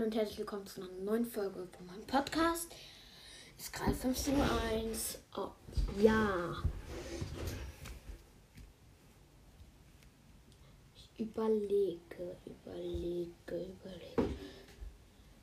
Hallo 0.00 0.06
und 0.06 0.16
herzlich 0.16 0.38
willkommen 0.38 0.66
zu 0.66 0.80
einer 0.80 0.90
neuen 1.04 1.26
Folge 1.26 1.68
von 1.76 1.86
meinem 1.86 2.06
Podcast. 2.06 2.74
Es 3.58 3.64
ist 3.64 3.72
gerade 3.74 3.92
15.01 3.92 5.18
Uhr. 5.36 5.44
Oh, 5.44 6.00
ja. 6.00 6.56
Ich 10.94 11.20
überlege, 11.20 12.34
überlege, 12.46 13.30
überlege. 13.46 14.34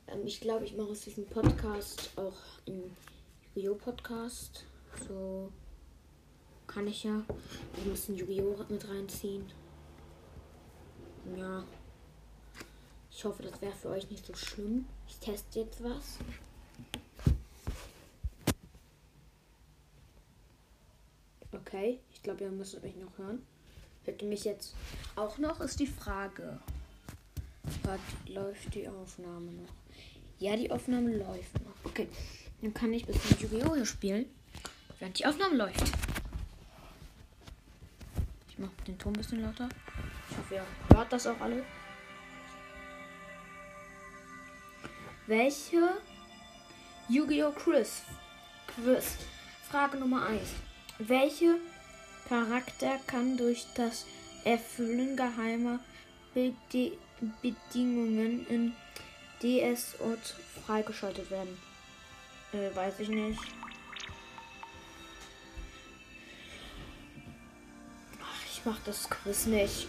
Ähm, 0.08 0.26
ich 0.26 0.40
glaube, 0.40 0.64
ich 0.64 0.76
mache 0.76 0.88
aus 0.88 1.02
diesem 1.02 1.26
Podcast 1.26 2.10
auch 2.16 2.34
einen 2.66 2.96
Yu-Gi-Oh! 3.54 3.76
Podcast. 3.76 4.64
So 5.06 5.52
kann 6.66 6.88
ich 6.88 7.04
ja. 7.04 7.22
Ich 7.76 7.86
muss 7.86 8.06
den 8.06 8.16
Yu-Gi-Oh! 8.16 8.64
mit 8.68 8.88
reinziehen. 8.88 9.46
Ja. 11.36 11.62
Ich 13.18 13.24
hoffe, 13.24 13.42
das 13.42 13.60
wäre 13.60 13.74
für 13.74 13.88
euch 13.88 14.08
nicht 14.12 14.24
so 14.24 14.32
schlimm. 14.32 14.86
Ich 15.08 15.16
teste 15.16 15.58
jetzt 15.58 15.82
was. 15.82 16.18
Okay, 21.50 21.98
ich 22.12 22.22
glaube, 22.22 22.44
ihr 22.44 22.50
müsstet 22.52 22.84
mich 22.84 22.94
noch 22.94 23.18
hören. 23.18 23.44
Hört 24.04 24.22
ihr 24.22 24.28
mich 24.28 24.44
jetzt 24.44 24.76
auch 25.16 25.36
noch? 25.38 25.60
Ist 25.60 25.80
die 25.80 25.88
Frage. 25.88 26.60
Hat, 27.88 27.98
läuft 28.28 28.72
die 28.76 28.88
Aufnahme 28.88 29.50
noch? 29.50 29.72
Ja, 30.38 30.54
die 30.54 30.70
Aufnahme 30.70 31.16
läuft 31.16 31.54
noch. 31.64 31.74
Okay, 31.90 32.06
dann 32.62 32.72
kann 32.72 32.92
ich 32.92 33.04
bis 33.04 33.20
zum 33.20 33.36
Yu-Gi-Oh! 33.40 33.84
spielen, 33.84 34.26
während 35.00 35.18
die 35.18 35.26
Aufnahme 35.26 35.56
läuft. 35.56 35.82
Ich 38.48 38.58
mache 38.60 38.70
den 38.86 38.96
Ton 38.96 39.12
ein 39.12 39.18
bisschen 39.18 39.42
lauter. 39.42 39.68
Ich 40.30 40.36
hoffe, 40.36 40.54
ihr 40.54 40.66
hört 40.94 41.12
das 41.12 41.26
auch 41.26 41.40
alle. 41.40 41.64
Welche 45.28 45.92
Yu-Gi-Oh! 47.10 47.50
Quiz? 47.50 48.00
Quiz. 48.66 49.18
Frage 49.70 49.98
Nummer 49.98 50.24
1. 50.24 50.40
Welche 51.00 51.56
Charakter 52.26 52.98
kann 53.06 53.36
durch 53.36 53.66
das 53.74 54.06
Erfüllen 54.44 55.18
geheimer 55.18 55.80
Bede 56.32 56.96
Bedingungen 57.42 58.46
in 58.46 58.74
DS-Ort 59.42 60.34
freigeschaltet 60.64 61.30
werden? 61.30 61.58
Äh, 62.54 62.74
weiß 62.74 63.00
ich 63.00 63.10
nicht. 63.10 63.38
Ach, 68.22 68.44
ich 68.50 68.62
mach 68.64 68.78
das 68.86 69.10
Quiz 69.10 69.44
nicht. 69.44 69.88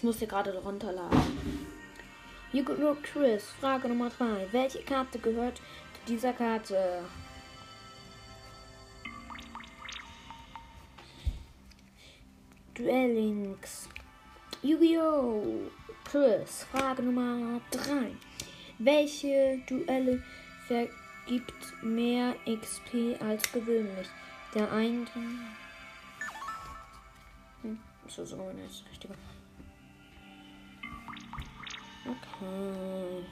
Das 0.00 0.04
muss 0.06 0.22
ihr 0.22 0.28
gerade 0.28 0.56
runterladen. 0.56 1.20
Yu-Gi-Oh! 2.54 2.96
Quiz, 3.02 3.44
Frage 3.60 3.86
Nummer 3.86 4.08
3. 4.08 4.48
Welche 4.50 4.78
Karte 4.78 5.18
gehört 5.18 5.58
zu 5.58 6.00
dieser 6.08 6.32
Karte? 6.32 7.02
Duellings. 12.72 13.90
Yu-Gi-Oh! 14.62 15.70
Quiz, 16.10 16.64
Frage 16.72 17.02
Nummer 17.02 17.60
3. 17.70 18.12
Welche 18.78 19.60
Duelle 19.68 20.22
vergibt 20.66 21.82
mehr 21.82 22.36
XP 22.46 23.20
als 23.20 23.52
gewöhnlich? 23.52 24.08
Der 24.54 24.72
eine. 24.72 25.04
Hm, 27.60 27.78
so, 28.08 28.24
so, 28.24 28.36
ne, 28.36 28.64
ist 28.64 28.82
richtiger. 28.90 29.14
Okay. 32.10 33.24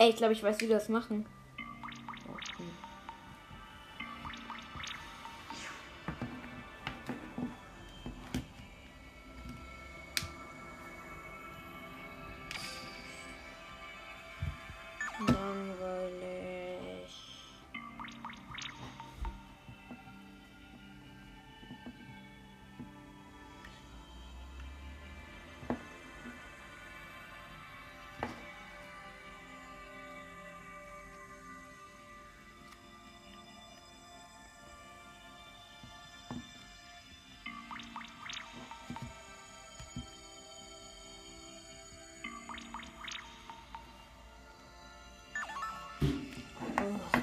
Ey, 0.00 0.10
ich 0.10 0.16
glaube, 0.16 0.32
ich 0.32 0.42
weiß, 0.42 0.60
wie 0.60 0.68
wir 0.68 0.76
das 0.76 0.88
machen. 0.88 1.26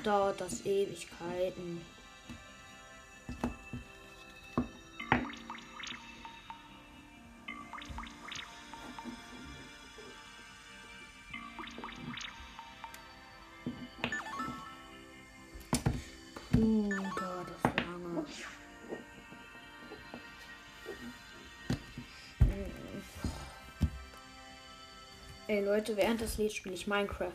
Dauert 0.06 0.40
das 0.40 0.64
Ewigkeiten. 0.66 1.82
Ey 25.48 25.64
Leute, 25.64 25.96
während 25.96 26.22
das 26.22 26.38
Lied 26.38 26.52
spiele 26.54 26.76
ich 26.76 26.86
Minecraft. 26.86 27.32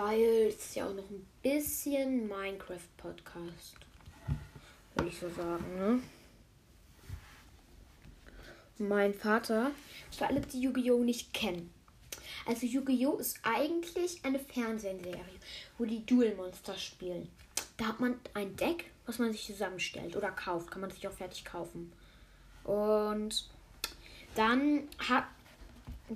Weil 0.00 0.46
es 0.46 0.76
ja 0.76 0.88
auch 0.88 0.94
noch 0.94 1.10
ein 1.10 1.26
bisschen 1.42 2.28
Minecraft-Podcast. 2.28 3.74
Würde 4.94 5.08
ich 5.08 5.18
so 5.18 5.28
sagen, 5.28 5.64
ne? 5.76 6.00
Mein 8.78 9.12
Vater, 9.12 9.72
für 10.16 10.26
alle, 10.26 10.40
die 10.40 10.60
Yu-Gi-Oh! 10.60 11.02
nicht 11.02 11.34
kennen. 11.34 11.74
Also 12.46 12.64
Yu-Gi-Oh! 12.64 13.16
ist 13.16 13.40
eigentlich 13.42 14.24
eine 14.24 14.38
Fernsehserie, 14.38 15.18
wo 15.78 15.84
die 15.84 16.06
Duel-Monster 16.06 16.78
spielen. 16.78 17.28
Da 17.76 17.86
hat 17.86 17.98
man 17.98 18.20
ein 18.34 18.54
Deck, 18.54 18.92
was 19.04 19.18
man 19.18 19.32
sich 19.32 19.46
zusammenstellt 19.46 20.14
oder 20.14 20.30
kauft. 20.30 20.70
Kann 20.70 20.80
man 20.80 20.92
sich 20.92 21.08
auch 21.08 21.12
fertig 21.12 21.44
kaufen. 21.44 21.90
Und 22.62 23.48
dann 24.36 24.88
hat, 25.08 25.24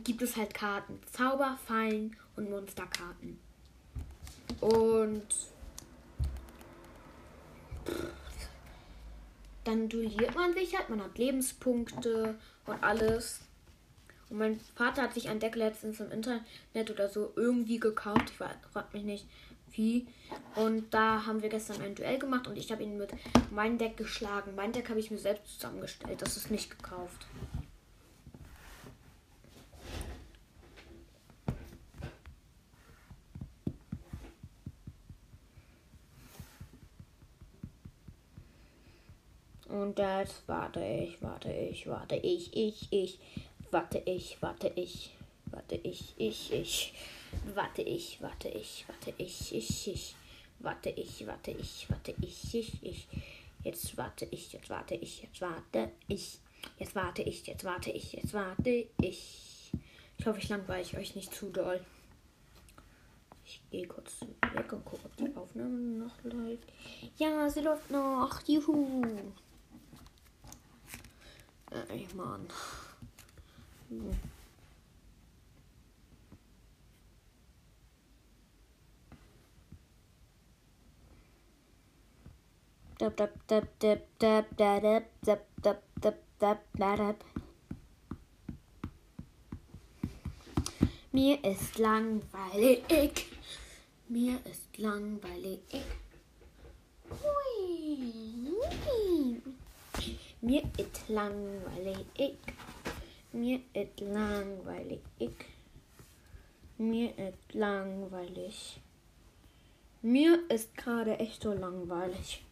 gibt 0.04 0.22
es 0.22 0.37
halt 0.37 0.54
Karten. 0.54 1.00
Zauber, 1.10 1.59
Fallen 1.66 2.16
und 2.37 2.48
Monsterkarten. 2.48 3.41
Und 4.60 5.26
dann 9.64 9.88
duelliert 9.88 10.34
man 10.34 10.54
sich 10.54 10.77
halt, 10.77 10.91
man 10.91 11.03
hat 11.03 11.18
Lebenspunkte 11.18 12.36
und 12.66 12.83
alles. 12.83 13.41
Und 14.28 14.39
mein 14.39 14.59
Vater 14.74 15.03
hat 15.03 15.15
sich 15.15 15.28
ein 15.28 15.41
Deck 15.41 15.56
letztens 15.56 16.00
im 16.00 16.10
Internet 16.10 16.91
oder 16.91 17.09
so 17.09 17.33
irgendwie 17.36 17.78
gekauft. 17.78 18.30
Ich 18.30 18.72
frag 18.72 18.92
mich 18.94 19.04
nicht 19.04 19.27
wie. 19.72 20.06
Und 20.54 20.92
da 20.92 21.27
haben 21.27 21.42
wir 21.42 21.48
gestern 21.48 21.80
ein 21.83 21.95
Duell 21.95 22.18
gemacht 22.18 22.47
und 22.47 22.56
ich 22.56 22.72
habe 22.72 22.83
ihn 22.83 22.98
mit 22.98 23.10
meinem 23.50 23.78
Deck 23.78 23.97
geschlagen. 23.97 24.54
Mein 24.54 24.72
Deck 24.72 24.88
habe 24.88 25.00
ich 25.00 25.10
mir 25.10 25.18
selbst 25.18 25.54
zusammengestellt. 25.54 26.22
Das 26.22 26.36
ist 26.36 26.50
nicht 26.50 26.71
gekauft. 26.71 27.27
Und 39.72 39.98
das 39.98 40.42
warte 40.47 40.84
ich, 40.84 41.22
warte 41.22 41.51
ich, 41.51 41.86
warte 41.86 42.16
ich, 42.16 42.54
ich, 42.54 42.92
ich, 42.92 43.19
warte 43.71 44.03
ich, 44.04 44.36
warte 44.42 44.71
ich, 44.77 45.16
warte 45.47 45.77
ich, 45.77 46.13
ich, 46.19 46.53
ich, 46.53 46.92
warte 47.54 47.80
ich, 47.80 48.21
warte 48.21 48.51
ich, 48.51 48.84
warte 48.86 49.15
ich, 49.16 49.54
ich, 49.54 49.89
ich, 49.89 50.15
warte 50.59 50.91
ich, 50.91 51.27
warte 51.27 51.53
ich, 51.53 51.86
warte 51.89 52.15
ich, 52.21 52.54
ich, 52.54 52.83
ich, 52.83 53.09
jetzt 53.65 53.97
warte 53.97 54.27
ich, 54.30 54.53
jetzt 54.53 54.69
warte 54.69 54.95
ich, 54.95 55.22
jetzt 55.22 55.41
warte 55.41 55.91
ich, 56.07 56.39
jetzt 56.78 56.95
warte 56.95 57.22
ich, 57.22 57.47
jetzt 57.47 57.65
warte 57.65 57.91
ich, 57.92 58.13
jetzt 58.13 58.34
warte 58.34 58.86
ich. 59.01 59.72
Ich 60.19 60.27
hoffe, 60.27 60.39
ich 60.39 60.51
langweile 60.51 60.98
euch 60.98 61.16
nicht 61.16 61.34
zu 61.34 61.48
doll. 61.48 61.80
Ich 63.47 63.63
gehe 63.71 63.86
kurz 63.86 64.21
weg 64.21 64.71
und 64.71 64.84
gucke, 64.84 65.07
ob 65.07 65.16
die 65.16 65.34
Aufnahme 65.34 65.78
noch 65.78 66.22
läuft. 66.24 66.69
Ja, 67.16 67.48
sie 67.48 67.63
läuft 67.63 67.91
noch. 67.91 68.39
Juhu. 68.47 69.33
Dab, 85.60 85.83
dab, 86.39 86.60
dab. 86.72 87.24
Mir 91.10 91.45
ist 91.45 91.78
langweilig. 91.78 93.27
Mir 94.09 94.39
ist 94.47 94.78
langweilig. 94.78 95.60
Mir 100.44 100.65
ist 100.77 101.09
langweilig. 101.09 102.36
Mir 103.30 103.60
ist 103.74 104.00
langweilig. 104.00 105.00
Mir 106.78 107.16
ist 107.16 107.54
langweilig. 107.54 108.80
Mir 110.03 110.41
ist 110.50 110.77
gerade 110.77 111.16
echt 111.21 111.44
so 111.44 111.53
langweilig. 111.53 112.44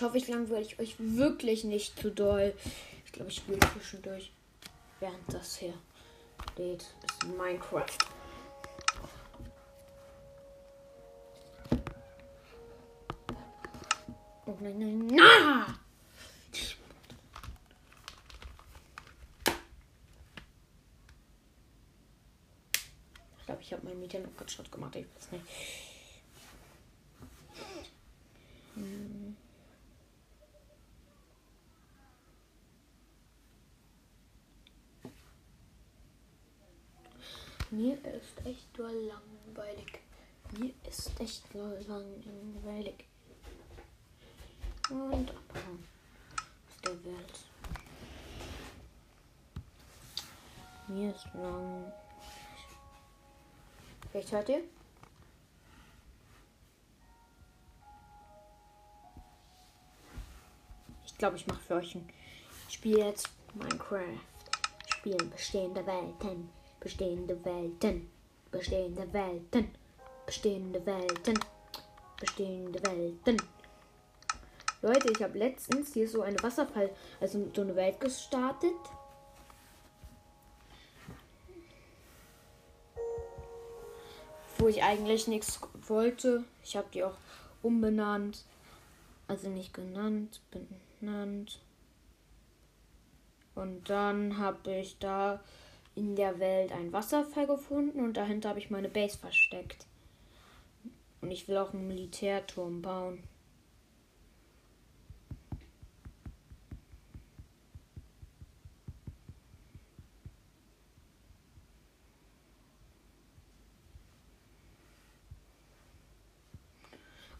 Ich 0.00 0.06
hoffe, 0.06 0.16
ich 0.16 0.28
langweile 0.28 0.62
ich 0.62 0.78
euch 0.78 0.94
wirklich 0.98 1.62
nicht 1.62 2.00
zu 2.00 2.10
doll. 2.10 2.54
Ich 3.04 3.12
glaube, 3.12 3.30
ich 3.30 3.36
spiele 3.36 3.60
zwischendurch, 3.74 4.32
während 4.98 5.20
das 5.30 5.56
hier 5.56 5.74
lädt, 6.56 6.86
ist 7.04 7.26
Minecraft. 7.26 7.84
Oh 14.46 14.56
nein, 14.60 14.78
nein, 14.78 15.06
nein! 15.06 15.78
Ich 16.54 16.78
glaube, 23.44 23.60
ich 23.60 23.70
habe 23.74 23.84
mein 23.84 24.00
Meeting 24.00 24.22
noch 24.22 24.48
Shot 24.48 24.72
gemacht. 24.72 24.96
Ich 24.96 25.04
weiß 25.14 25.32
nicht. 25.32 25.44
Hm. 28.76 29.36
Mir 37.72 37.94
ist 38.04 38.44
echt 38.44 38.76
langweilig. 38.76 40.00
Mir 40.58 40.72
ist 40.88 41.20
echt 41.20 41.44
langweilig. 41.54 43.04
Und 44.90 45.30
abhauen 45.30 45.84
aus 46.66 46.80
der 46.84 47.04
Welt. 47.04 47.38
Mir 50.88 51.14
ist 51.14 51.26
lang. 51.32 51.92
Vielleicht 54.10 54.32
hört 54.32 54.48
ihr? 54.48 54.64
Ich 61.06 61.16
glaube, 61.16 61.36
ich 61.36 61.46
mache 61.46 61.60
für 61.60 61.74
euch 61.74 61.94
ein 61.94 62.08
Spiel 62.68 62.98
jetzt 62.98 63.28
Minecraft. 63.54 64.18
Spielen 64.88 65.30
bestehende 65.30 65.86
Welten 65.86 66.50
bestehende 66.80 67.44
Welten, 67.44 68.10
bestehende 68.50 69.12
Welten, 69.12 69.70
bestehende 70.26 70.84
Welten, 70.84 71.38
bestehende 72.18 72.82
Welten. 72.82 73.40
Leute, 74.82 75.12
ich 75.12 75.22
habe 75.22 75.38
letztens 75.38 75.92
hier 75.92 76.08
so 76.08 76.22
eine 76.22 76.42
Wasserfall, 76.42 76.90
also 77.20 77.50
so 77.54 77.60
eine 77.60 77.76
Welt 77.76 78.00
gestartet. 78.00 78.72
Wo 84.56 84.68
ich 84.68 84.82
eigentlich 84.82 85.28
nichts 85.28 85.60
wollte. 85.86 86.44
Ich 86.64 86.76
habe 86.76 86.88
die 86.94 87.04
auch 87.04 87.16
umbenannt. 87.62 88.44
Also 89.28 89.48
nicht 89.48 89.74
genannt, 89.74 90.40
benannt. 90.50 91.60
Und 93.54 93.90
dann 93.90 94.38
habe 94.38 94.70
ich 94.72 94.98
da 94.98 95.40
in 96.00 96.16
der 96.16 96.38
Welt 96.38 96.72
einen 96.72 96.94
Wasserfall 96.94 97.46
gefunden 97.46 98.00
und 98.00 98.16
dahinter 98.16 98.48
habe 98.48 98.58
ich 98.58 98.70
meine 98.70 98.88
Base 98.88 99.18
versteckt. 99.18 99.86
Und 101.20 101.30
ich 101.30 101.46
will 101.46 101.58
auch 101.58 101.74
einen 101.74 101.86
Militärturm 101.88 102.80
bauen. 102.80 103.22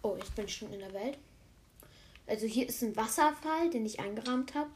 Oh, 0.03 0.17
jetzt 0.19 0.35
bin 0.37 0.45
ich 0.45 0.55
schon 0.55 0.73
in 0.75 0.81
der 0.81 0.93
Welt. 0.93 1.19
Also 2.27 2.47
hier 2.47 2.69
ist 2.69 2.83
ein 2.83 2.95
Wasserfall, 2.95 3.71
den 3.71 3.87
ich 3.87 4.01
eingerahmt 4.01 4.55
habe. 4.55 4.71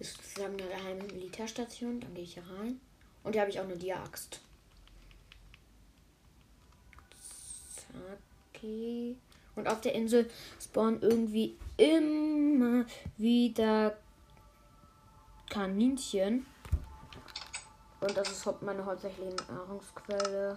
Das 0.00 0.08
ist 0.08 0.16
sozusagen 0.16 0.54
eine 0.60 0.68
geheime 0.68 1.04
Militärstation. 1.04 2.00
Dann 2.00 2.14
gehe 2.14 2.24
ich 2.24 2.34
hier 2.34 2.44
rein. 2.58 2.80
Und 3.24 3.32
hier 3.32 3.42
habe 3.42 3.50
ich 3.50 3.60
auch 3.60 3.64
eine 3.64 3.76
Dia-Axt. 3.76 4.40
Okay. 8.54 9.16
Und 9.54 9.68
auf 9.68 9.80
der 9.80 9.94
Insel 9.94 10.30
spawnen 10.60 11.02
irgendwie 11.02 11.56
immer 11.76 12.84
wieder 13.16 13.96
Kaninchen. 15.50 16.46
Und 18.00 18.16
das 18.16 18.30
ist 18.30 18.62
meine 18.62 18.84
hauptsächliche 18.84 19.34
Nahrungsquelle. 19.50 20.56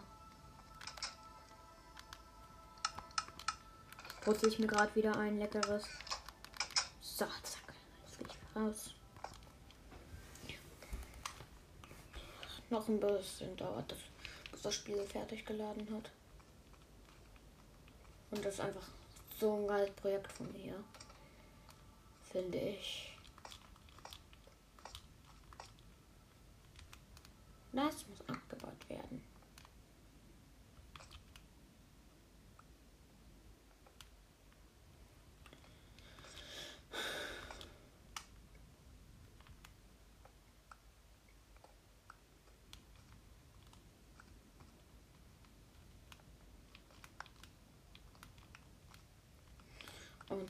Putze 4.21 4.47
ich 4.47 4.59
mir 4.59 4.67
gerade 4.67 4.93
wieder 4.93 5.17
ein 5.17 5.39
leckeres. 5.39 5.83
So, 7.01 7.25
zack. 7.25 7.73
Jetzt 8.05 8.19
gehe 8.19 8.27
ich 8.27 8.55
raus. 8.55 8.93
Noch 12.71 12.87
ein 12.87 12.99
bisschen 12.99 13.55
dauert 13.57 13.91
das, 13.91 13.99
bis 14.51 14.61
das 14.61 14.75
Spiel 14.75 15.05
fertig 15.05 15.45
geladen 15.45 15.87
hat. 15.93 16.09
Und 18.31 18.45
das 18.45 18.55
ist 18.55 18.61
einfach 18.61 18.87
so 19.39 19.55
ein 19.55 19.67
geiles 19.67 19.91
Projekt 19.91 20.31
von 20.31 20.51
mir. 20.53 20.73
Finde 22.31 22.57
ich. 22.57 23.11
Das 27.73 28.05
muss 28.07 28.19
abgebaut 28.27 28.89
werden. 28.89 29.21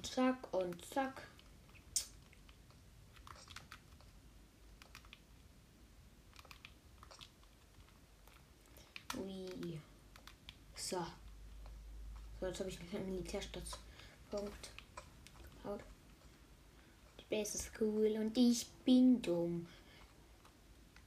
Zack 0.03 0.53
und 0.53 0.83
zack. 0.85 1.27
Ui. 9.17 9.79
So. 10.75 11.05
So, 12.39 12.47
jetzt 12.47 12.59
habe 12.59 12.69
ich 12.69 12.79
einen 12.79 13.05
Militärstützpunkt 13.05 14.71
gebaut. 15.61 15.81
Die 17.19 17.35
Base 17.35 17.57
ist 17.57 17.71
cool 17.79 18.15
und 18.17 18.37
ich 18.37 18.67
bin 18.83 19.21
dumm. 19.21 19.67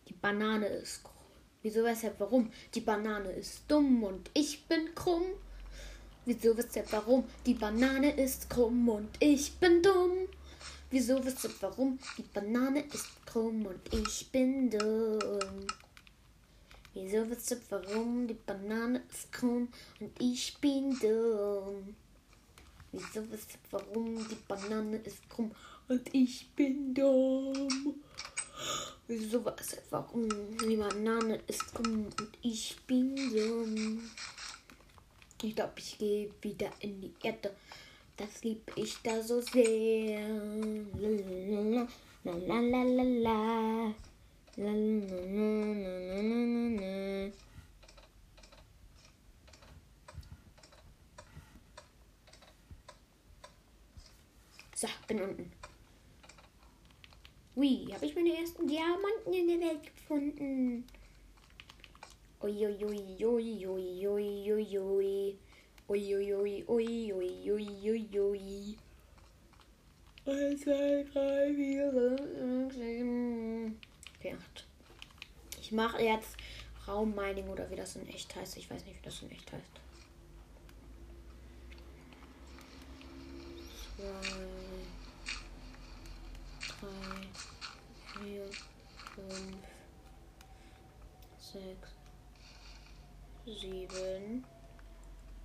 Die 0.09 0.15
Banane 0.15 0.67
ist 0.67 1.03
krumm. 1.03 1.15
Wieso, 1.63 1.83
weshalb, 1.83 2.21
warum? 2.21 2.53
Die 2.75 2.81
Banane 2.81 3.33
ist 3.33 3.63
dumm 3.69 4.05
und 4.05 4.31
ich 4.35 4.67
bin 4.67 4.95
krumm. 4.95 5.25
Wieso, 6.27 6.57
weshalb, 6.57 6.91
warum? 6.91 7.25
Die 7.45 7.53
Banane 7.53 8.17
ist 8.17 8.49
krumm 8.49 8.89
und 8.89 9.11
ich 9.21 9.53
bin 9.57 9.83
dumm. 9.83 10.27
Wieso, 10.91 11.23
weshalb, 11.23 11.61
warum? 11.61 11.99
Die 12.17 12.23
Banane 12.23 12.81
ist 12.81 13.27
krumm 13.27 13.67
und 13.67 13.93
ich 13.93 14.31
bin 14.31 14.71
dumm. 14.71 15.67
Wieso, 16.95 17.29
weshalb, 17.29 17.61
warum? 17.69 18.27
Die 18.27 18.35
Banane 18.35 19.03
ist 19.11 19.31
krumm 19.33 19.69
und 20.01 20.19
ich 20.19 20.57
bin 20.63 20.99
dumm. 20.99 21.95
Wieso, 22.91 23.31
weshalb, 23.31 23.61
warum? 23.71 24.27
Die 24.27 24.39
Banane 24.49 24.97
ist 24.99 25.29
krumm 25.29 25.51
und 25.89 26.15
ich 26.15 26.49
bin 26.57 26.95
dumm. 26.95 27.69
Wieso, 29.09 29.45
weshalb, 29.45 29.85
warum? 29.91 30.29
Die 30.59 30.77
Banane 30.77 31.41
ist 31.47 31.75
krumm 31.75 32.07
und 32.07 32.39
ich 32.41 32.79
bin 32.87 33.15
dumm. 33.15 34.11
Ich 35.45 35.55
glaube, 35.55 35.75
ich 35.77 35.99
gehe 35.99 36.31
wieder 36.41 36.71
in 36.81 37.03
die 37.03 37.13
Erde. 37.23 37.55
Das 38.17 38.43
lieb 38.45 38.73
ich 38.77 38.97
da 39.03 39.23
so 39.23 39.43
sehr. 39.43 40.27
La 42.25 42.33
la 42.33 42.61
la 42.61 42.83
la 42.83 43.03
la 43.03 43.03
la. 43.03 43.95
So, 54.75 54.89
bin 55.07 55.21
unten. 55.21 55.53
Ui, 57.57 57.87
habe 57.93 58.07
ich 58.07 58.15
meine 58.15 58.35
ersten 58.35 58.67
Diamanten 58.67 59.33
in 59.35 59.49
der 59.49 59.61
Welt 59.69 59.95
gefunden. 59.95 60.87
Uiuiuiuiuiuiui. 62.45 65.39
Uiuiuiuiuiuiui. 65.89 68.77
Eins, 70.27 70.61
zwei, 70.61 71.05
drei, 71.13 71.55
vier, 71.55 71.91
fünf, 71.91 72.75
sechs, 72.75 72.75
sieben. 72.75 73.81
Okay, 74.19 74.35
acht. 74.39 74.67
Ich 75.59 75.73
mache 75.73 76.03
jetzt 76.03 76.37
Raummining 76.87 77.49
oder 77.49 77.71
wie 77.71 77.77
das 77.77 77.97
in 77.97 78.07
echt 78.09 78.37
heißt. 78.37 78.59
Ich 78.59 78.71
weiß 78.71 78.85
nicht, 78.85 78.99
wie 78.99 79.05
das 79.05 79.23
in 79.23 79.31
echt 79.31 79.51
heißt. 79.51 79.81
Zwei, 83.97 84.05
drei, 86.69 87.23
vier, 88.23 88.45
fünf, 89.15 89.57
sechs, 91.39 91.94
sieben 93.45 94.45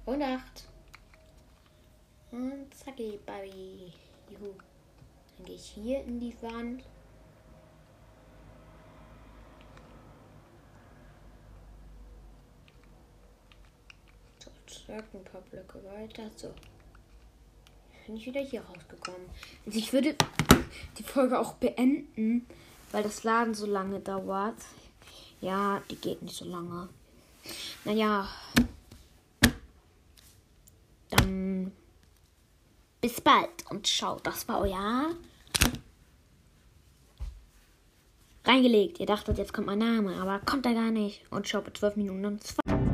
und 0.05 0.21
acht. 0.21 0.67
Und 2.31 2.73
zacki, 2.73 3.19
Baby. 3.25 3.93
Juhu. 4.29 4.53
Dann 5.37 5.45
gehe 5.45 5.55
ich 5.55 5.65
hier 5.65 6.03
in 6.03 6.19
die 6.19 6.35
Wand. 6.41 6.83
So, 14.37 14.51
zack, 14.67 15.05
ein 15.13 15.23
paar 15.23 15.41
Blöcke 15.41 15.83
weiter. 15.85 16.29
So. 16.35 16.53
Bin 18.05 18.17
ich 18.17 18.25
wieder 18.25 18.41
hier 18.41 18.61
rausgekommen. 18.61 19.29
Also 19.65 19.77
ich 19.77 19.91
würde 19.93 20.15
die 20.97 21.03
Folge 21.03 21.39
auch 21.39 21.53
beenden, 21.53 22.45
weil 22.91 23.03
das 23.03 23.23
Laden 23.23 23.53
so 23.53 23.65
lange 23.65 23.99
dauert. 23.99 24.57
Ja, 25.41 25.81
die 25.89 25.95
geht 25.95 26.21
nicht 26.21 26.35
so 26.35 26.45
lange. 26.45 26.89
Naja. 27.85 28.27
Dann 31.09 31.71
bis 33.01 33.21
bald 33.21 33.49
und 33.69 33.87
ciao. 33.87 34.19
Das 34.23 34.47
war 34.47 34.61
euer 34.61 35.15
reingelegt. 38.45 38.99
Ihr 38.99 39.05
dachtet, 39.05 39.37
jetzt 39.37 39.53
kommt 39.53 39.67
mein 39.67 39.79
Name, 39.79 40.15
aber 40.21 40.39
kommt 40.39 40.65
er 40.65 40.73
gar 40.73 40.91
nicht. 40.91 41.21
Und 41.31 41.47
ciao, 41.47 41.61
bei 41.61 41.71
12 41.71 41.95
Minuten 41.95 42.25
und 42.25 42.43
2. 42.43 42.88